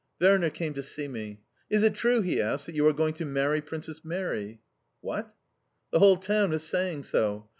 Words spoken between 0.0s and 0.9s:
Werner came to